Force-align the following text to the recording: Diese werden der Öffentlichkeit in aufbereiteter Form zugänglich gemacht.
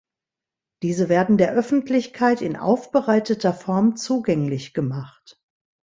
Diese 0.81 1.09
werden 1.09 1.37
der 1.37 1.51
Öffentlichkeit 1.53 2.41
in 2.41 2.55
aufbereiteter 2.57 3.53
Form 3.53 3.95
zugänglich 3.95 4.73
gemacht. 4.73 5.39